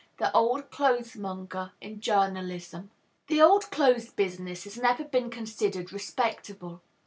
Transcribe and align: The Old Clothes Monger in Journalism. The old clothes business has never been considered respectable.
The 0.17 0.35
Old 0.35 0.71
Clothes 0.71 1.15
Monger 1.15 1.73
in 1.79 2.01
Journalism. 2.01 2.89
The 3.27 3.39
old 3.39 3.69
clothes 3.69 4.09
business 4.09 4.63
has 4.63 4.75
never 4.77 5.03
been 5.03 5.29
considered 5.29 5.93
respectable. 5.93 6.81